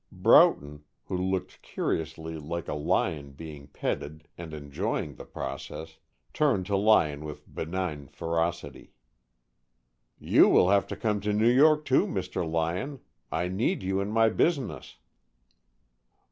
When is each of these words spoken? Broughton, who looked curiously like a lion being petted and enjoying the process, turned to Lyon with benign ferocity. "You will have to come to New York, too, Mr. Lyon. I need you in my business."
Broughton, 0.11 0.83
who 1.03 1.15
looked 1.15 1.61
curiously 1.61 2.35
like 2.39 2.67
a 2.67 2.73
lion 2.73 3.33
being 3.33 3.67
petted 3.67 4.27
and 4.35 4.51
enjoying 4.51 5.13
the 5.13 5.25
process, 5.25 5.99
turned 6.33 6.65
to 6.65 6.75
Lyon 6.75 7.23
with 7.23 7.45
benign 7.53 8.07
ferocity. 8.07 8.93
"You 10.17 10.49
will 10.49 10.69
have 10.71 10.87
to 10.87 10.95
come 10.95 11.19
to 11.21 11.33
New 11.33 11.51
York, 11.51 11.85
too, 11.85 12.07
Mr. 12.07 12.51
Lyon. 12.51 13.01
I 13.31 13.47
need 13.47 13.83
you 13.83 13.99
in 14.01 14.09
my 14.09 14.29
business." 14.29 14.97